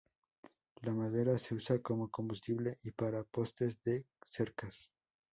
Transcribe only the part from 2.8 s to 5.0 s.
y para postes de cercas.